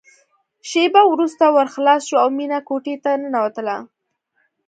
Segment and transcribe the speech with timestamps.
[0.69, 3.77] شېبه وروسته ور خلاص شو او مينه کوټې ته ننوتله